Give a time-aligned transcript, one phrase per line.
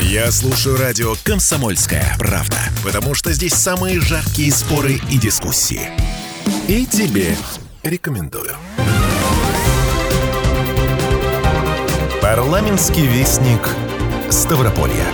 [0.00, 5.90] Я слушаю радио «Комсомольская правда», потому что здесь самые жаркие споры и дискуссии.
[6.66, 7.36] И тебе
[7.82, 8.56] рекомендую.
[12.20, 13.60] Парламентский вестник
[14.30, 15.06] Ставрополья.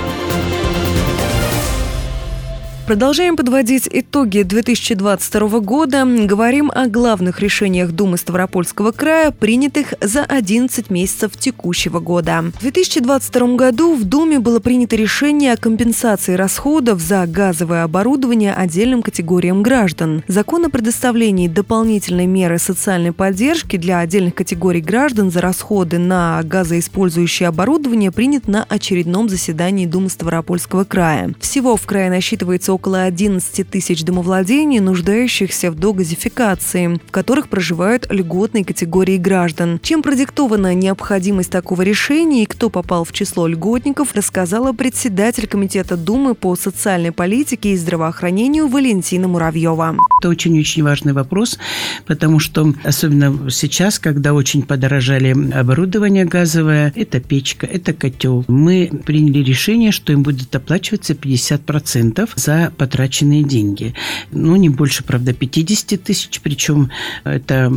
[2.86, 6.04] Продолжаем подводить итоги 2022 года.
[6.04, 12.44] Говорим о главных решениях Думы Ставропольского края, принятых за 11 месяцев текущего года.
[12.56, 19.02] В 2022 году в Думе было принято решение о компенсации расходов за газовое оборудование отдельным
[19.02, 20.22] категориям граждан.
[20.28, 27.48] Закон о предоставлении дополнительной меры социальной поддержки для отдельных категорий граждан за расходы на газоиспользующее
[27.48, 31.32] оборудование принят на очередном заседании Думы Ставропольского края.
[31.40, 38.64] Всего в крае насчитывается около 11 тысяч домовладений, нуждающихся в догазификации, в которых проживают льготные
[38.64, 39.80] категории граждан.
[39.82, 46.34] Чем продиктована необходимость такого решения и кто попал в число льготников, рассказала председатель Комитета Думы
[46.34, 49.96] по социальной политике и здравоохранению Валентина Муравьева.
[50.20, 51.58] Это очень-очень важный вопрос,
[52.06, 59.38] потому что особенно сейчас, когда очень подорожали оборудование газовое, это печка, это котел, мы приняли
[59.44, 63.94] решение, что им будет оплачиваться 50% за потраченные деньги.
[64.30, 66.90] Ну, не больше, правда, 50 тысяч, причем
[67.24, 67.68] это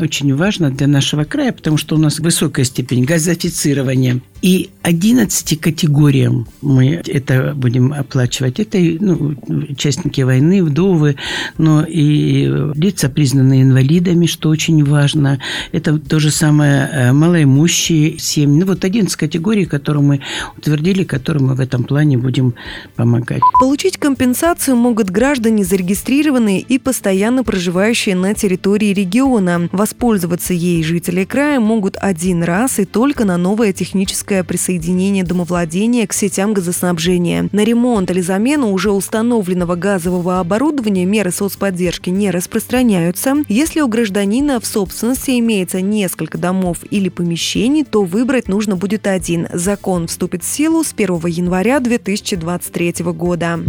[0.00, 4.20] очень важно для нашего края, потому что у нас высокая степень газофицирования.
[4.42, 8.60] И 11 категориям мы это будем оплачивать.
[8.60, 11.16] Это ну, участники войны, вдовы,
[11.58, 15.40] но и лица, признанные инвалидами, что очень важно.
[15.72, 18.60] Это то же самое э, малоимущие семьи.
[18.60, 20.20] Ну, вот 11 категорий, которые мы
[20.56, 22.54] утвердили, которым мы в этом плане будем
[22.94, 23.42] помогать.
[23.58, 29.70] Получить компенсацию компенсацию могут граждане, зарегистрированные и постоянно проживающие на территории региона.
[29.72, 36.12] Воспользоваться ей жители края могут один раз и только на новое техническое присоединение домовладения к
[36.12, 37.48] сетям газоснабжения.
[37.50, 43.36] На ремонт или замену уже установленного газового оборудования меры соцподдержки не распространяются.
[43.48, 49.48] Если у гражданина в собственности имеется несколько домов или помещений, то выбрать нужно будет один.
[49.54, 53.60] Закон вступит в силу с 1 января 2023 года.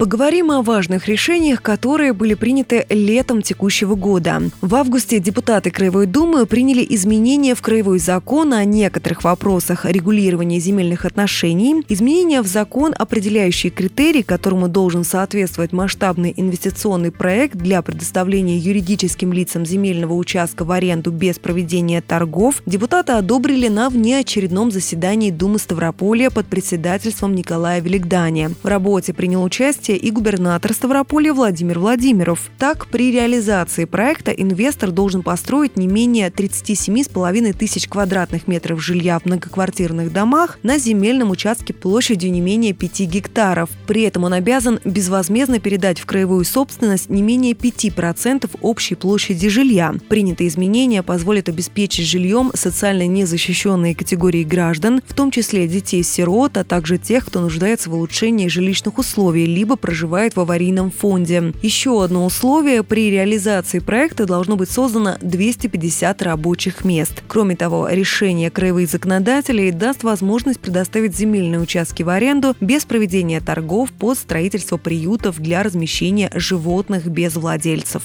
[0.00, 4.40] Поговорим о важных решениях, которые были приняты летом текущего года.
[4.62, 11.04] В августе депутаты Краевой Думы приняли изменения в Краевой закон о некоторых вопросах регулирования земельных
[11.04, 19.34] отношений, изменения в закон, определяющие критерии, которому должен соответствовать масштабный инвестиционный проект для предоставления юридическим
[19.34, 26.30] лицам земельного участка в аренду без проведения торгов, депутаты одобрили на внеочередном заседании Думы Ставрополья
[26.30, 28.50] под председательством Николая Великдания.
[28.62, 32.50] В работе принял участие участие и губернатор Ставрополья Владимир Владимиров.
[32.58, 39.26] Так, при реализации проекта инвестор должен построить не менее 37,5 тысяч квадратных метров жилья в
[39.26, 43.70] многоквартирных домах на земельном участке площадью не менее 5 гектаров.
[43.86, 49.94] При этом он обязан безвозмездно передать в краевую собственность не менее 5% общей площади жилья.
[50.08, 56.98] Принятые изменения позволят обеспечить жильем социально незащищенные категории граждан, в том числе детей-сирот, а также
[56.98, 61.52] тех, кто нуждается в улучшении жилищных условий, либо проживает в аварийном фонде.
[61.62, 67.22] Еще одно условие– при реализации проекта должно быть создано 250 рабочих мест.
[67.26, 73.92] Кроме того, решение краевых законодателей даст возможность предоставить земельные участки в аренду без проведения торгов
[73.92, 78.02] под строительство приютов для размещения животных без владельцев.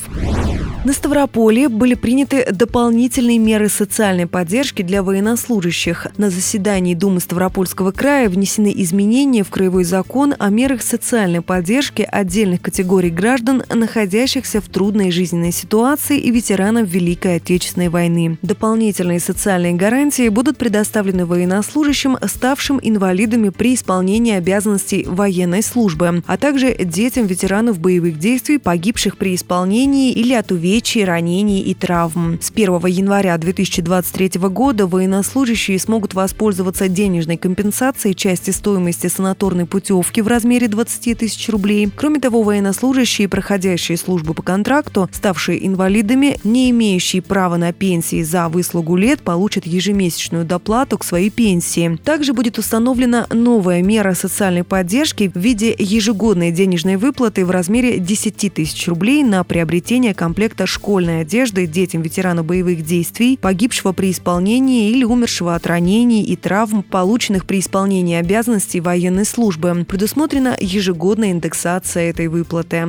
[0.86, 6.06] На Ставрополье были приняты дополнительные меры социальной поддержки для военнослужащих.
[6.18, 12.62] На заседании Думы Ставропольского края внесены изменения в Краевой закон о мерах социальной поддержки отдельных
[12.62, 18.38] категорий граждан, находящихся в трудной жизненной ситуации и ветеранов Великой Отечественной войны.
[18.42, 26.76] Дополнительные социальные гарантии будут предоставлены военнослужащим, ставшим инвалидами при исполнении обязанностей военной службы, а также
[26.76, 32.40] детям ветеранов боевых действий, погибших при исполнении или от увечий, ранений и травм.
[32.42, 40.28] С 1 января 2023 года военнослужащие смогут воспользоваться денежной компенсацией части стоимости санаторной путевки в
[40.28, 41.90] размере 20 тысяч рублей.
[41.96, 48.50] Кроме того, военнослужащие, проходящие службу по контракту, ставшие инвалидами, не имеющие права на пенсии за
[48.50, 51.98] выслугу лет, получат ежемесячную доплату к своей пенсии.
[52.04, 58.54] Также будет установлена новая мера социальной поддержки в виде ежегодной денежной выплаты в размере 10
[58.54, 65.04] тысяч рублей на приобретение комплекта школьной одежды детям ветеранов боевых действий, погибшего при исполнении или
[65.04, 69.86] умершего от ранений и травм, полученных при исполнении обязанностей военной службы.
[69.88, 72.88] Предусмотрена ежегодная индексация этой выплаты.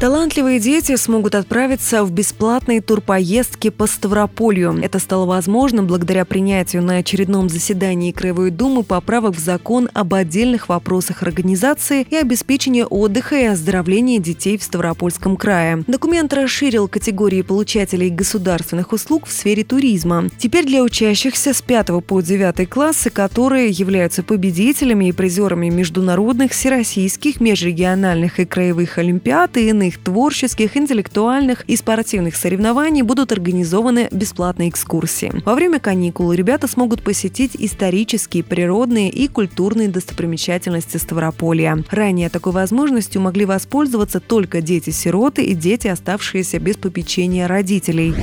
[0.00, 4.78] Талантливые дети смогут отправиться в бесплатные турпоездки по Ставрополью.
[4.82, 10.68] Это стало возможным благодаря принятию на очередном заседании Краевой Думы поправок в закон об отдельных
[10.68, 15.84] вопросах организации и обеспечения отдыха и оздоровления детей в Ставропольском крае.
[15.86, 20.28] Документ расширил категории получателей государственных услуг в сфере туризма.
[20.38, 27.40] Теперь для учащихся с 5 по 9 классы, которые являются победителями и призерами международных, всероссийских,
[27.40, 35.32] межрегиональных и краевых олимпиад и иных творческих, интеллектуальных и спортивных соревнований будут организованы бесплатные экскурсии.
[35.44, 41.82] Во время каникул ребята смогут посетить исторические, природные и культурные достопримечательности Ставрополья.
[41.90, 48.14] Ранее такой возможностью могли воспользоваться только дети-сироты и дети, оставшиеся без попечения родителей.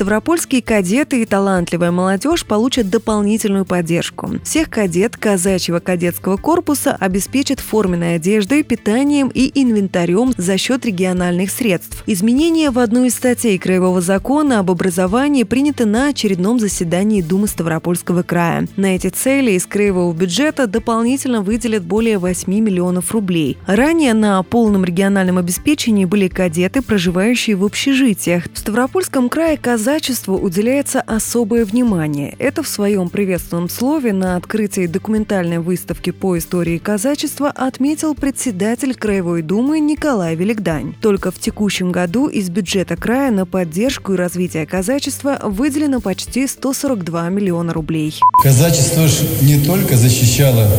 [0.00, 4.30] Ставропольские кадеты и талантливая молодежь получат дополнительную поддержку.
[4.42, 12.02] Всех кадет казачьего кадетского корпуса обеспечат форменной одеждой, питанием и инвентарем за счет региональных средств.
[12.06, 18.22] Изменения в одну из статей Краевого закона об образовании приняты на очередном заседании Думы Ставропольского
[18.22, 18.68] края.
[18.76, 23.58] На эти цели из краевого бюджета дополнительно выделят более 8 миллионов рублей.
[23.66, 28.44] Ранее на полном региональном обеспечении были кадеты, проживающие в общежитиях.
[28.54, 32.36] В Ставропольском крае казачьи казачеству уделяется особое внимание.
[32.38, 39.42] Это в своем приветственном слове на открытии документальной выставки по истории казачества отметил председатель Краевой
[39.42, 40.94] думы Николай Великдань.
[41.00, 47.28] Только в текущем году из бюджета края на поддержку и развитие казачества выделено почти 142
[47.30, 48.14] миллиона рублей.
[48.44, 50.70] Казачество ж не только защищало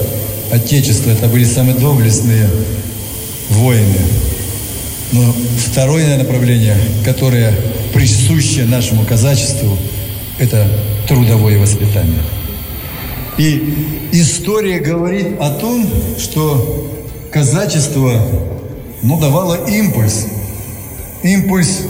[0.54, 2.50] Отечество, это были самые доблестные
[3.50, 4.00] воины.
[5.12, 5.36] Но
[5.66, 7.54] второе направление, которое
[8.02, 9.78] присуще нашему казачеству,
[10.40, 10.66] это
[11.08, 12.24] трудовое воспитание.
[13.38, 13.76] И
[14.12, 15.88] история говорит о том,
[16.18, 16.90] что
[17.32, 18.20] казачество
[19.04, 20.26] ну, давало импульс.
[21.22, 21.82] Импульс,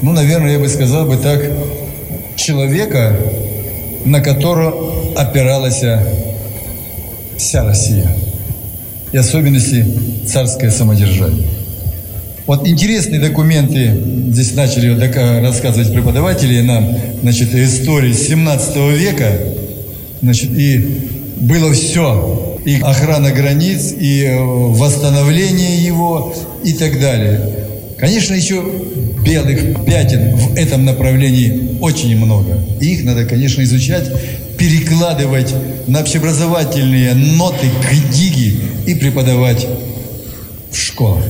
[0.00, 1.42] ну, наверное, я бы сказал бы так,
[2.36, 3.18] человека,
[4.06, 5.84] на которого опиралась
[7.36, 8.10] вся Россия.
[9.12, 9.84] И особенности
[10.26, 11.59] царское самодержание.
[12.50, 13.92] Вот интересные документы,
[14.32, 14.88] здесь начали
[15.40, 19.30] рассказывать преподаватели нам, значит, истории 17 века,
[20.20, 20.98] значит, и
[21.36, 27.40] было все, и охрана границ, и э, восстановление его, и так далее.
[27.96, 28.64] Конечно, еще
[29.24, 32.58] белых пятен в этом направлении очень много.
[32.80, 34.10] Их надо, конечно, изучать,
[34.58, 35.54] перекладывать
[35.86, 39.68] на общеобразовательные ноты, книги и преподавать
[40.72, 41.22] в школах.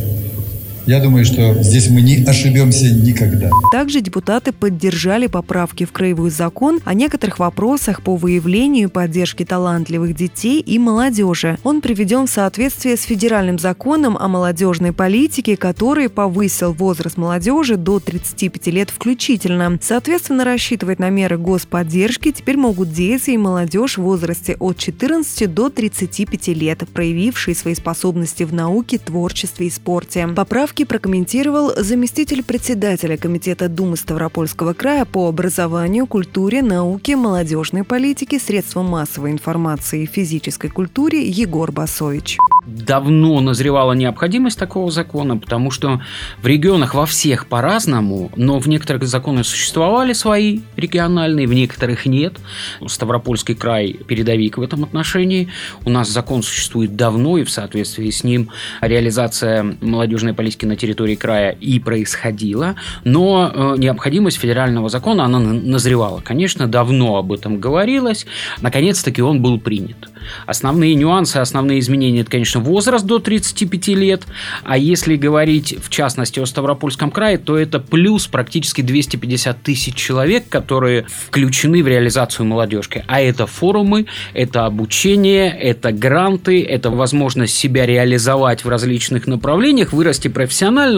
[0.91, 3.49] Я думаю, что здесь мы не ошибемся никогда.
[3.71, 10.17] Также депутаты поддержали поправки в краевой закон о некоторых вопросах по выявлению и поддержке талантливых
[10.17, 11.59] детей и молодежи.
[11.63, 18.01] Он приведен в соответствие с федеральным законом о молодежной политике, который повысил возраст молодежи до
[18.01, 19.79] 35 лет включительно.
[19.81, 25.71] Соответственно, рассчитывать на меры господдержки теперь могут дети и молодежь в возрасте от 14 до
[25.71, 30.27] 35 лет, проявившие свои способности в науке, творчестве и спорте.
[30.27, 38.39] Поправки Поправки прокомментировал заместитель председателя Комитета Думы Ставропольского края по образованию, культуре, науке, молодежной политике,
[38.39, 46.01] средствам массовой информации и физической культуре Егор Басович давно назревала необходимость такого закона, потому что
[46.43, 52.39] в регионах во всех по-разному, но в некоторых законы существовали свои региональные, в некоторых нет.
[52.87, 55.49] Ставропольский край передовик в этом отношении.
[55.85, 58.51] У нас закон существует давно, и в соответствии с ним
[58.81, 66.21] реализация молодежной политики на территории края и происходила, но э, необходимость федерального закона, она назревала.
[66.21, 68.27] Конечно, давно об этом говорилось,
[68.61, 70.09] наконец-таки он был принят.
[70.47, 74.23] Основные нюансы, основные изменения, это, конечно, возраст до 35 лет,
[74.65, 80.49] а если говорить в частности о Ставропольском крае, то это плюс практически 250 тысяч человек,
[80.49, 83.05] которые включены в реализацию молодежки.
[83.07, 90.29] А это форумы, это обучение, это гранты, это возможность себя реализовать в различных направлениях, вырасти
[90.29, 90.50] профессионально,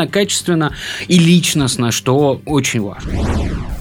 [0.06, 0.75] качественно
[1.09, 3.12] и личностно, что очень важно.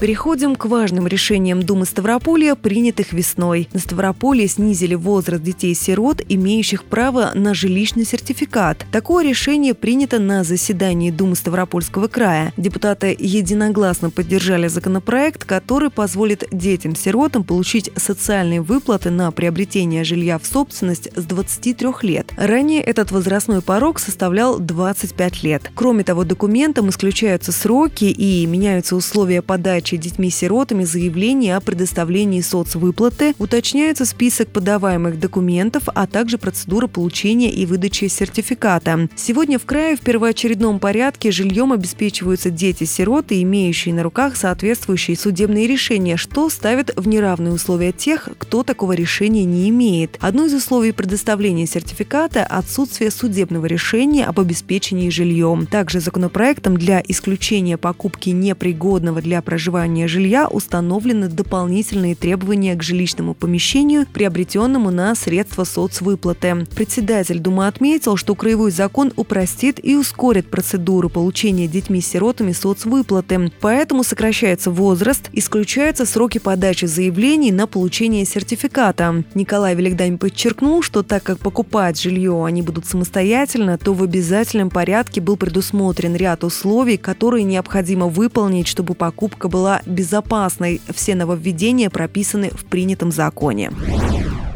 [0.02, 3.68] Переходим к важным решениям Думы Ставрополья, принятых весной.
[3.72, 8.84] На Ставрополье снизили возраст детей-сирот, имеющих право на жилищный сертификат.
[8.90, 12.52] Такое решение принято на заседании Думы Ставропольского края.
[12.56, 21.10] Депутаты единогласно поддержали законопроект, который позволит детям-сиротам получить социальные выплаты на приобретение жилья в собственность
[21.14, 22.32] с 23 лет.
[22.36, 25.61] Ранее этот возрастной порог составлял 25 лет.
[25.74, 34.04] Кроме того, документам исключаются сроки и меняются условия подачи детьми-сиротами заявлений о предоставлении соцвыплаты, уточняется
[34.04, 39.08] список подаваемых документов, а также процедура получения и выдачи сертификата.
[39.16, 46.16] Сегодня в крае в первоочередном порядке жильем обеспечиваются дети-сироты, имеющие на руках соответствующие судебные решения,
[46.16, 50.16] что ставит в неравные условия тех, кто такого решения не имеет.
[50.20, 55.51] Одно из условий предоставления сертификата– отсутствие судебного решения об обеспечении жильем.
[55.70, 64.06] Также законопроектом для исключения покупки непригодного для проживания жилья установлены дополнительные требования к жилищному помещению,
[64.12, 66.66] приобретенному на средства соцвыплаты.
[66.74, 73.52] Председатель Думы отметил, что краевой закон упростит и ускорит процедуру получения детьми-сиротами соцвыплаты.
[73.60, 79.24] Поэтому сокращается возраст, исключаются сроки подачи заявлений на получение сертификата.
[79.34, 85.20] Николай Великдань подчеркнул, что так как покупать жилье они будут самостоятельно, то в обязательном порядке
[85.20, 90.80] был предусмотрен ряд условий, которые необходимо выполнить, чтобы покупка была безопасной.
[90.94, 93.72] Все нововведения прописаны в принятом законе.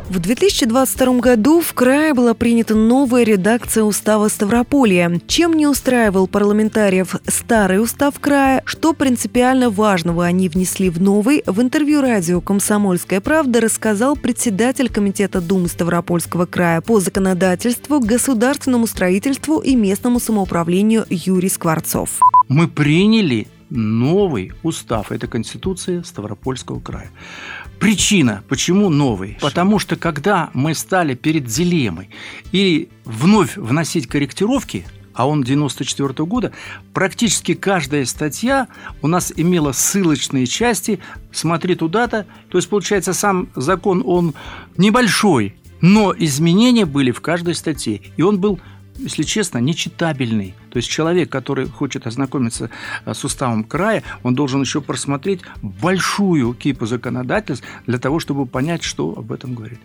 [0.08, 5.20] В 2022 году в крае была принята новая редакция устава Ставрополья.
[5.26, 11.60] Чем не устраивал парламентариев старый устав края, что принципиально важного они внесли в новый, в
[11.60, 19.74] интервью радио «Комсомольская правда» рассказал председатель Комитета Думы Ставропольского края по законодательству, государственному строительству и
[19.74, 22.20] местному самоуправлению Юрий Скворцов.
[22.48, 25.10] Мы приняли новый устав.
[25.10, 27.10] Это Конституция Ставропольского края.
[27.80, 29.36] Причина, почему новый?
[29.40, 32.08] Потому что когда мы стали перед дилеммой
[32.52, 36.52] или вновь вносить корректировки, а он 94 -го года,
[36.92, 38.68] практически каждая статья
[39.02, 41.00] у нас имела ссылочные части,
[41.32, 42.26] смотри туда-то.
[42.50, 44.34] То есть, получается, сам закон, он
[44.76, 48.00] небольшой, но изменения были в каждой статье.
[48.16, 48.60] И он был
[48.98, 50.54] если честно, нечитабельный.
[50.70, 52.70] То есть человек, который хочет ознакомиться
[53.04, 58.82] э, с уставом края, он должен еще просмотреть большую кипу законодательств для того, чтобы понять,
[58.82, 59.80] что об этом говорит.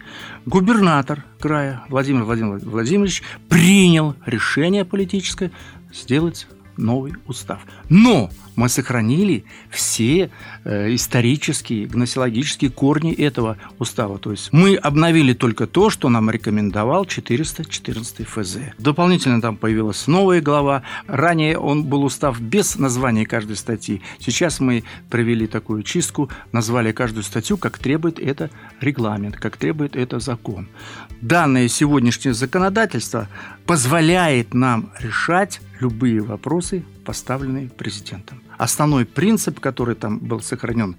[0.45, 5.51] Губернатор края Владимир Владимир Владимирович принял решение политическое
[5.93, 7.61] сделать новый устав.
[7.89, 10.29] Но мы сохранили все
[10.63, 14.17] э, исторические, гносеологические корни этого устава.
[14.17, 18.57] То есть мы обновили только то, что нам рекомендовал 414 ФЗ.
[18.77, 20.83] Дополнительно там появилась новая глава.
[21.07, 24.01] Ранее он был устав без названия каждой статьи.
[24.19, 30.19] Сейчас мы провели такую чистку, назвали каждую статью, как требует это регламент, как требует это
[30.19, 30.67] закон.
[31.21, 33.27] Данное сегодняшнее законодательство
[33.65, 38.41] позволяет нам решать любые вопросы, поставленные президентом.
[38.57, 40.97] Основной принцип, который там был сохранен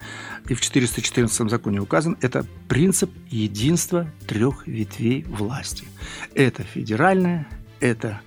[0.49, 5.87] и в 414 законе указан, это принцип единства трех ветвей власти.
[6.35, 7.47] Это федеральная,
[7.81, 8.21] это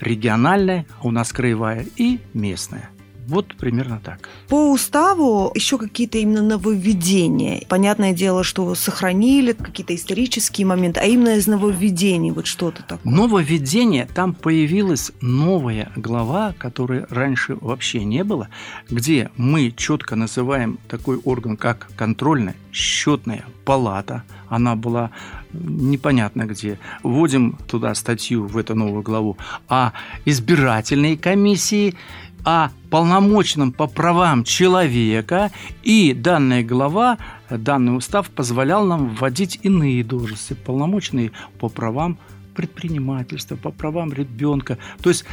[0.00, 2.90] региональная, а у нас краевая и местная.
[3.30, 4.28] Вот примерно так.
[4.48, 7.64] По уставу еще какие-то именно нововведения.
[7.68, 13.12] Понятное дело, что сохранили какие-то исторические моменты, а именно из нововведений вот что-то такое.
[13.12, 18.48] Нововведение, там появилась новая глава, которой раньше вообще не было,
[18.90, 24.24] где мы четко называем такой орган, как контрольная счетная палата.
[24.48, 25.12] Она была
[25.52, 26.78] непонятно где.
[27.04, 29.36] Вводим туда статью в эту новую главу
[29.68, 29.92] о
[30.24, 31.94] избирательной комиссии
[32.44, 35.50] о полномочном по правам человека,
[35.82, 37.18] и данная глава,
[37.48, 42.18] данный устав позволял нам вводить иные должности, полномочные по правам
[42.54, 44.78] предпринимательства, по правам ребенка.
[45.02, 45.24] То есть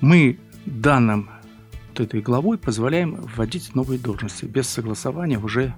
[0.00, 1.30] мы данным
[1.88, 5.74] вот этой главой позволяем вводить новые должности без согласования уже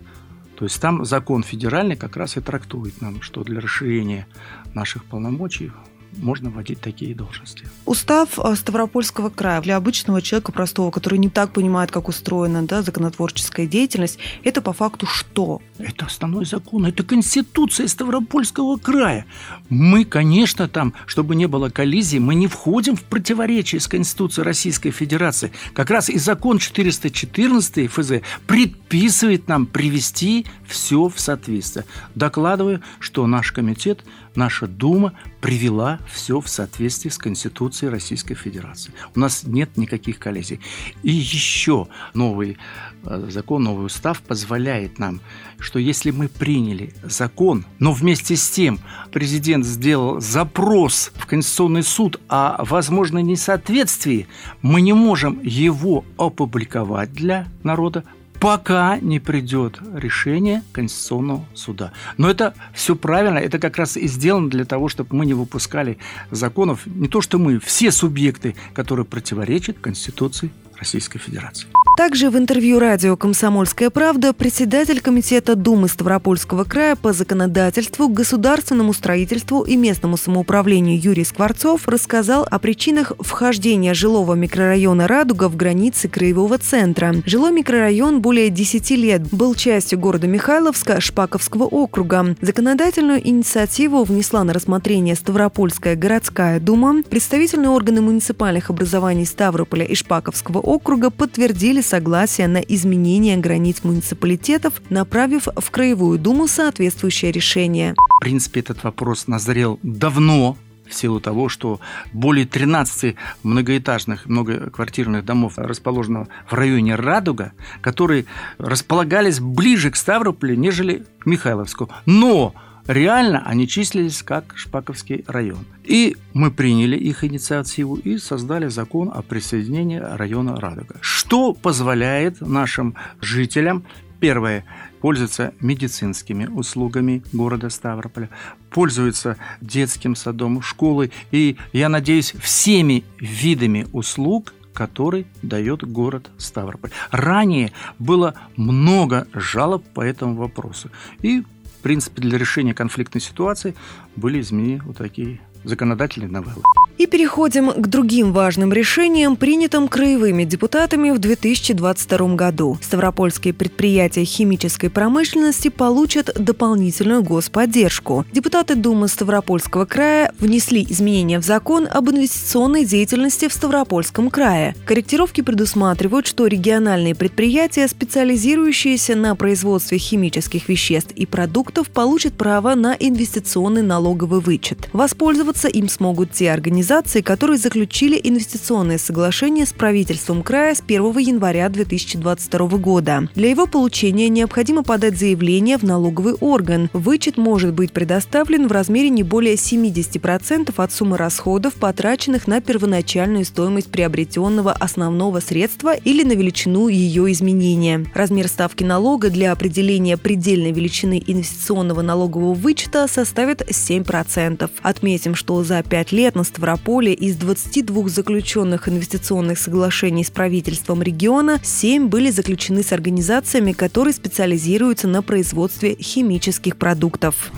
[0.56, 4.26] то есть там закон федеральный как раз и трактует нам, что для расширения
[4.74, 5.70] наших полномочий
[6.16, 7.66] можно вводить такие должности.
[7.84, 12.82] Устав э, Ставропольского края для обычного человека простого, который не так понимает, как устроена да,
[12.82, 15.60] законотворческая деятельность, это по факту что?
[15.78, 19.26] Это основной закон, это Конституция Ставропольского края.
[19.68, 24.90] Мы, конечно, там, чтобы не было коллизии, мы не входим в противоречие с Конституцией Российской
[24.90, 25.52] Федерации.
[25.74, 31.84] Как раз и закон 414 ФЗ предписывает нам привести все в соответствие.
[32.14, 34.04] Докладываю, что наш комитет,
[34.36, 38.92] наша Дума привела все в соответствии с Конституцией Российской Федерации.
[39.14, 40.60] У нас нет никаких коллизий.
[41.02, 42.58] И еще новый
[43.04, 45.20] э, закон, новый устав позволяет нам,
[45.58, 48.78] что если мы приняли закон, но вместе с тем
[49.12, 54.28] президент сделал запрос в Конституционный суд о возможной несоответствии,
[54.62, 58.04] мы не можем его опубликовать для народа,
[58.46, 61.90] пока не придет решение Конституционного суда.
[62.16, 65.98] Но это все правильно, это как раз и сделано для того, чтобы мы не выпускали
[66.30, 71.66] законов, не то что мы, все субъекты, которые противоречат Конституции Российской Федерации.
[71.96, 79.62] Также в интервью радио «Комсомольская правда» председатель Комитета Думы Ставропольского края по законодательству, государственному строительству
[79.62, 86.58] и местному самоуправлению Юрий Скворцов рассказал о причинах вхождения жилого микрорайона «Радуга» в границы краевого
[86.58, 87.14] центра.
[87.24, 92.36] Жилой микрорайон более 10 лет был частью города Михайловска Шпаковского округа.
[92.42, 97.02] Законодательную инициативу внесла на рассмотрение Ставропольская городская дума.
[97.08, 105.48] Представительные органы муниципальных образований Ставрополя и Шпаковского округа подтвердили согласие на изменение границ муниципалитетов, направив
[105.56, 107.94] в Краевую Думу соответствующее решение.
[108.18, 110.56] В принципе, этот вопрос назрел давно,
[110.88, 111.80] в силу того, что
[112.12, 118.26] более 13 многоэтажных, многоквартирных домов расположено в районе Радуга, которые
[118.58, 121.88] располагались ближе к Ставрополю, нежели к Михайловску.
[122.06, 122.54] Но
[122.86, 125.64] реально они числились как Шпаковский район.
[125.84, 130.96] И мы приняли их инициативу и создали закон о присоединении района Радуга.
[131.00, 133.84] Что позволяет нашим жителям
[134.20, 134.64] Первое.
[135.00, 138.30] Пользуются медицинскими услугами города Ставрополя,
[138.70, 146.90] пользуются детским садом, школой и, я надеюсь, всеми видами услуг, который дает город Ставрополь.
[147.10, 150.90] Ранее было много жалоб по этому вопросу.
[151.20, 151.44] И
[151.86, 153.76] принципе, для решения конфликтной ситуации
[154.16, 156.62] были изменены вот такие законодательные новеллы.
[156.98, 162.78] И переходим к другим важным решениям, принятым краевыми депутатами в 2022 году.
[162.80, 168.24] Ставропольские предприятия химической промышленности получат дополнительную господдержку.
[168.32, 174.74] Депутаты Думы Ставропольского края внесли изменения в закон об инвестиционной деятельности в Ставропольском крае.
[174.86, 182.94] Корректировки предусматривают, что региональные предприятия, специализирующиеся на производстве химических веществ и продуктов, получат право на
[182.98, 184.88] инвестиционный налоговый вычет.
[184.94, 191.68] Воспользоваться им смогут те организации, которые заключили инвестиционное соглашение с правительством края с 1 января
[191.68, 193.28] 2022 года.
[193.34, 196.90] Для его получения необходимо подать заявление в налоговый орган.
[196.92, 203.44] Вычет может быть предоставлен в размере не более 70% от суммы расходов, потраченных на первоначальную
[203.44, 208.04] стоимость приобретенного основного средства или на величину ее изменения.
[208.14, 214.70] Размер ставки налога для определения предельной величины инвестиционного налогового вычета составит 7%.
[214.82, 221.60] Отметим, что за 5 лет на Ставрополе из 22 заключенных инвестиционных соглашений с правительством региона
[221.62, 227.52] 7 были заключены с организациями, которые специализируются на производстве химических продуктов.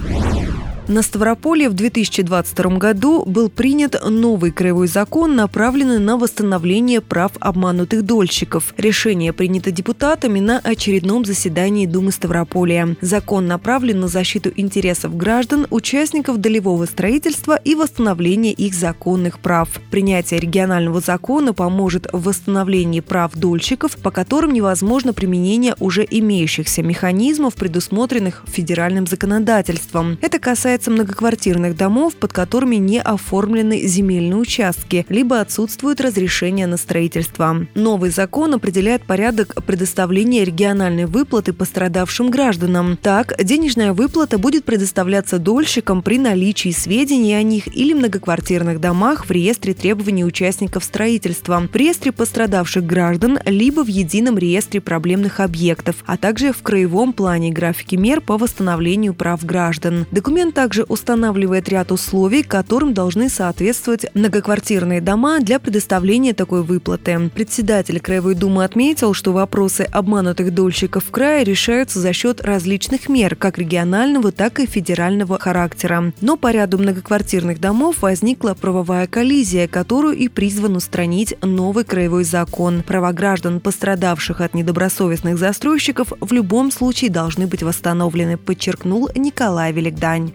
[0.88, 8.06] На Ставрополе в 2022 году был принят новый краевой закон, направленный на восстановление прав обманутых
[8.06, 8.72] дольщиков.
[8.78, 12.96] Решение принято депутатами на очередном заседании Думы Ставрополя.
[13.02, 19.68] Закон направлен на защиту интересов граждан, участников долевого строительства и восстановление их законных прав.
[19.90, 27.56] Принятие регионального закона поможет в восстановлении прав дольщиков, по которым невозможно применение уже имеющихся механизмов,
[27.56, 30.16] предусмотренных федеральным законодательством.
[30.22, 36.76] Это касается касается многоквартирных домов, под которыми не оформлены земельные участки, либо отсутствует разрешение на
[36.76, 37.66] строительство.
[37.74, 42.96] Новый закон определяет порядок предоставления региональной выплаты пострадавшим гражданам.
[43.02, 49.32] Так, денежная выплата будет предоставляться дольщикам при наличии сведений о них или многоквартирных домах в
[49.32, 56.16] реестре требований участников строительства, в реестре пострадавших граждан, либо в едином реестре проблемных объектов, а
[56.16, 60.06] также в краевом плане графики мер по восстановлению прав граждан.
[60.12, 67.30] Документ также также устанавливает ряд условий, которым должны соответствовать многоквартирные дома для предоставления такой выплаты.
[67.34, 73.34] Председатель Краевой Думы отметил, что вопросы обманутых дольщиков в крае решаются за счет различных мер,
[73.34, 76.12] как регионального, так и федерального характера.
[76.20, 82.82] Но по ряду многоквартирных домов возникла правовая коллизия, которую и призван устранить новый краевой закон.
[82.82, 90.34] Права граждан, пострадавших от недобросовестных застройщиков, в любом случае должны быть восстановлены, подчеркнул Николай Великдань.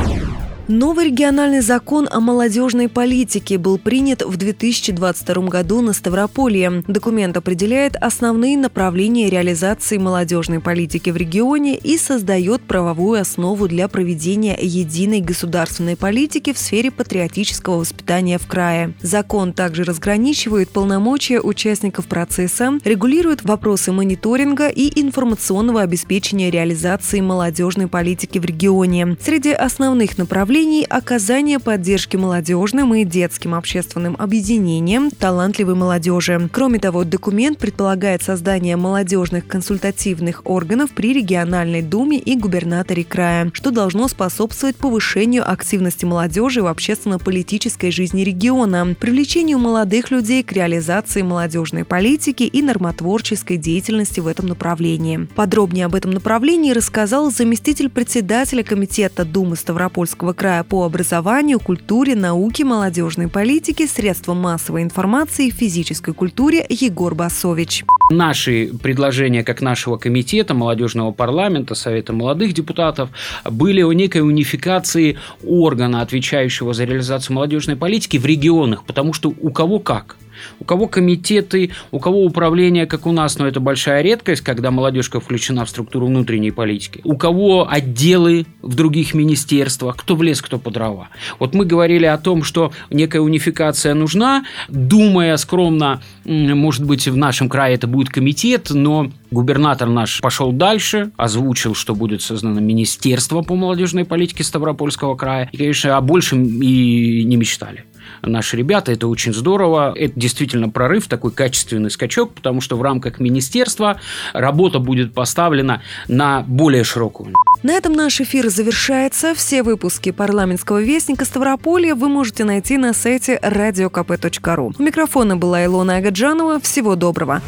[0.71, 6.85] Новый региональный закон о молодежной политике был принят в 2022 году на Ставрополье.
[6.87, 14.57] Документ определяет основные направления реализации молодежной политики в регионе и создает правовую основу для проведения
[14.61, 18.93] единой государственной политики в сфере патриотического воспитания в крае.
[19.01, 28.39] Закон также разграничивает полномочия участников процесса, регулирует вопросы мониторинга и информационного обеспечения реализации молодежной политики
[28.39, 29.17] в регионе.
[29.21, 36.49] Среди основных направлений направлений оказания поддержки молодежным и детским общественным объединениям талантливой молодежи.
[36.53, 43.71] Кроме того, документ предполагает создание молодежных консультативных органов при региональной думе и губернаторе края, что
[43.71, 51.85] должно способствовать повышению активности молодежи в общественно-политической жизни региона, привлечению молодых людей к реализации молодежной
[51.85, 55.27] политики и нормотворческой деятельности в этом направлении.
[55.35, 62.63] Подробнее об этом направлении рассказал заместитель председателя Комитета Думы Ставропольского края по образованию, культуре, науке,
[62.63, 66.65] молодежной политике, средствам массовой информации физической культуре.
[66.69, 67.85] Егор Басович.
[68.11, 73.09] Наши предложения как нашего комитета, молодежного парламента, Совета молодых депутатов
[73.49, 79.49] были о некой унификации органа, отвечающего за реализацию молодежной политики в регионах, потому что у
[79.51, 80.17] кого как–
[80.59, 85.19] у кого комитеты, у кого управление, как у нас, но это большая редкость, когда молодежка
[85.19, 87.01] включена в структуру внутренней политики.
[87.03, 91.09] У кого отделы в других министерствах, кто в лес, кто по дрова.
[91.39, 97.49] Вот мы говорили о том, что некая унификация нужна, думая скромно, может быть, в нашем
[97.49, 103.55] крае это будет комитет, но губернатор наш пошел дальше, озвучил, что будет создано министерство по
[103.55, 105.49] молодежной политике Ставропольского края.
[105.51, 107.85] И, конечно, о большем и не мечтали
[108.21, 108.91] наши ребята.
[108.91, 109.93] Это очень здорово.
[109.95, 113.99] Это действительно прорыв, такой качественный скачок, потому что в рамках министерства
[114.33, 117.33] работа будет поставлена на более широкую.
[117.63, 119.35] На этом наш эфир завершается.
[119.35, 124.75] Все выпуски парламентского вестника Ставрополья вы можете найти на сайте radiokp.ru.
[124.77, 126.59] У микрофона была Илона Агаджанова.
[126.59, 127.41] Всего доброго.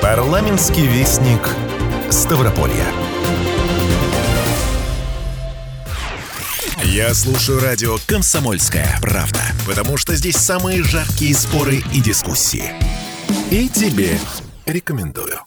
[0.00, 1.40] Парламентский вестник
[2.10, 2.86] Ставрополья.
[6.84, 12.72] Я слушаю радио «Комсомольская правда», потому что здесь самые жаркие споры и дискуссии.
[13.50, 14.18] И тебе
[14.66, 15.40] рекомендую.